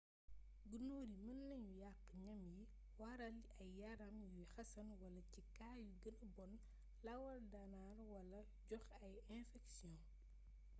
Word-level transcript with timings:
gunóor 0.69 1.07
yi 1.21 1.31
mën 1.37 1.47
nañu 1.49 1.69
yàq 1.81 1.99
ñam 2.25 2.41
yi 2.53 2.63
waral 2.99 3.37
ay 3.61 3.71
yaram 3.81 4.15
yuy 4.31 4.45
xasan 4.53 4.89
wala 5.01 5.21
ci 5.31 5.41
kaa 5.57 5.75
yu 5.83 5.91
gëna 6.03 6.27
bon 6.35 6.53
lawaal 7.05 7.41
daŋar 7.53 7.97
wala 8.13 8.39
joxe 8.67 8.93
ay 9.05 9.13
infeksiyon 9.37 9.97